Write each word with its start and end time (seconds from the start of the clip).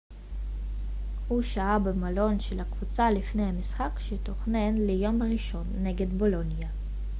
הוא 1.27 1.41
שהה 1.41 1.79
במלון 1.79 2.39
של 2.39 2.59
הקבוצה 2.59 3.09
לפני 3.11 3.43
המשחק 3.43 3.89
שתוכנן 3.99 4.75
ליום 4.77 5.23
ראשון 5.23 5.65
נגד 5.83 6.09
בולוניה 6.13 6.69